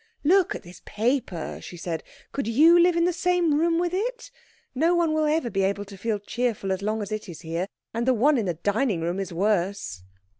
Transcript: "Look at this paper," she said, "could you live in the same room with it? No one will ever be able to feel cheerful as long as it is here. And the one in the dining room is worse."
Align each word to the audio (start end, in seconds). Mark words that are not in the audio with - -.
"Look 0.23 0.55
at 0.55 0.63
this 0.63 0.81
paper," 0.83 1.59
she 1.61 1.77
said, 1.77 2.01
"could 2.31 2.47
you 2.47 2.79
live 2.79 2.95
in 2.97 3.05
the 3.05 3.13
same 3.13 3.53
room 3.59 3.77
with 3.77 3.93
it? 3.93 4.31
No 4.73 4.95
one 4.95 5.13
will 5.13 5.25
ever 5.25 5.51
be 5.51 5.61
able 5.61 5.85
to 5.85 5.95
feel 5.95 6.17
cheerful 6.17 6.71
as 6.71 6.81
long 6.81 7.03
as 7.03 7.11
it 7.11 7.29
is 7.29 7.41
here. 7.41 7.67
And 7.93 8.07
the 8.07 8.15
one 8.15 8.39
in 8.39 8.47
the 8.47 8.55
dining 8.55 9.01
room 9.01 9.19
is 9.19 9.31
worse." 9.31 10.01